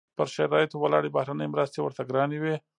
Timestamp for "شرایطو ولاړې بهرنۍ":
0.35-1.47